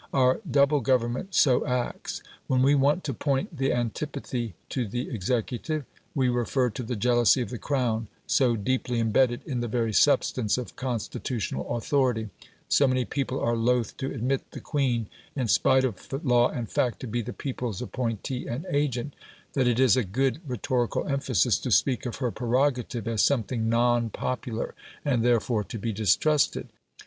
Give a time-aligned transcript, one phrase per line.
[0.13, 5.85] Our double Government so acts: when we want to point the antipathy to the executive,
[6.15, 10.57] we refer to the jealousy of the Crown, so deeply embedded in the very substance
[10.57, 12.31] of constitutional authority;
[12.67, 16.99] so many people are loth to admit the Queen, in spite of law and fact,
[17.01, 19.15] to be the people's appointee and agent,
[19.53, 24.09] that it is a good rhetorical emphasis to speak of her prerogative as something NON
[24.09, 24.73] popular,
[25.05, 26.69] and therefore to be distrusted.